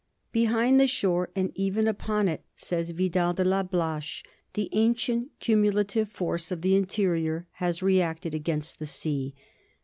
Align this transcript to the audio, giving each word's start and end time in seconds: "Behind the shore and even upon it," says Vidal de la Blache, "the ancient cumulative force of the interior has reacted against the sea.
"Behind 0.31 0.79
the 0.79 0.87
shore 0.87 1.29
and 1.35 1.51
even 1.53 1.87
upon 1.87 2.27
it," 2.27 2.43
says 2.55 2.89
Vidal 2.89 3.33
de 3.35 3.43
la 3.43 3.61
Blache, 3.61 4.23
"the 4.53 4.67
ancient 4.71 5.29
cumulative 5.39 6.09
force 6.09 6.49
of 6.49 6.63
the 6.63 6.75
interior 6.75 7.45
has 7.51 7.83
reacted 7.83 8.33
against 8.33 8.79
the 8.79 8.87
sea. 8.87 9.35